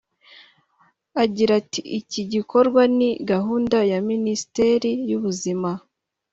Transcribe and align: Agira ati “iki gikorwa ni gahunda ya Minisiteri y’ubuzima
Agira 1.23 1.51
ati 1.61 1.79
“iki 1.99 2.21
gikorwa 2.33 2.81
ni 2.97 3.09
gahunda 3.31 3.77
ya 3.91 3.99
Minisiteri 4.09 4.91
y’ubuzima 5.09 5.69